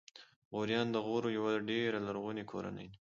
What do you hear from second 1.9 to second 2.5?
لرغونې